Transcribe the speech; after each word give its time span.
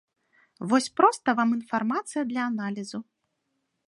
Вось 0.69 0.87
проста 1.01 1.35
вам 1.39 1.49
інфармацыя 1.57 2.23
для 2.31 2.41
аналізу. 2.53 2.99